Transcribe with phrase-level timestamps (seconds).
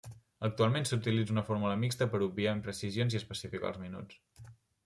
[0.47, 4.51] Actualment s'utilitza una fórmula mixta per obviar imprecisions i especificar els minuts.